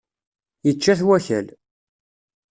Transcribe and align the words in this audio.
Yečča-t 0.65 1.01
wakal. 1.07 1.47